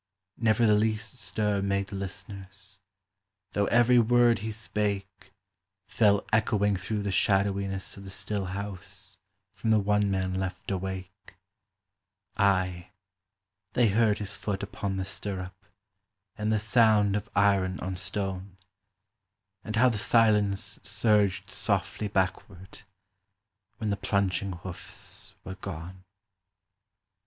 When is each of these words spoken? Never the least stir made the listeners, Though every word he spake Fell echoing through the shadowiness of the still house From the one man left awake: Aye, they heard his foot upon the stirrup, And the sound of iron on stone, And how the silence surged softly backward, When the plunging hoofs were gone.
Never 0.39 0.65
the 0.65 0.73
least 0.73 1.17
stir 1.19 1.61
made 1.61 1.85
the 1.89 1.95
listeners, 1.95 2.79
Though 3.51 3.67
every 3.67 3.99
word 3.99 4.39
he 4.39 4.51
spake 4.51 5.29
Fell 5.87 6.25
echoing 6.33 6.75
through 6.75 7.03
the 7.03 7.11
shadowiness 7.11 7.95
of 7.97 8.03
the 8.03 8.09
still 8.09 8.45
house 8.45 9.19
From 9.53 9.69
the 9.69 9.77
one 9.77 10.09
man 10.09 10.33
left 10.33 10.71
awake: 10.71 11.35
Aye, 12.35 12.89
they 13.73 13.89
heard 13.89 14.17
his 14.17 14.33
foot 14.33 14.63
upon 14.63 14.97
the 14.97 15.05
stirrup, 15.05 15.53
And 16.35 16.51
the 16.51 16.57
sound 16.57 17.15
of 17.15 17.29
iron 17.35 17.79
on 17.79 17.95
stone, 17.95 18.57
And 19.63 19.75
how 19.75 19.89
the 19.89 19.99
silence 19.99 20.79
surged 20.81 21.51
softly 21.51 22.07
backward, 22.07 22.81
When 23.77 23.91
the 23.91 23.97
plunging 23.97 24.53
hoofs 24.53 25.35
were 25.43 25.57
gone. 25.61 26.05